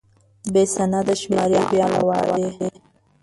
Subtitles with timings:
[0.53, 2.45] بې سنده شمارې، بې عمله وعدې.